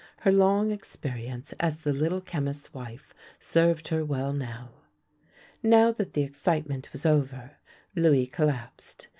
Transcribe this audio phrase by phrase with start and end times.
[0.21, 4.71] Her long experience as the Little Chemist's wife served her well now.
[5.61, 7.51] Now that the excitement was over,
[7.95, 9.09] Louis collapsed.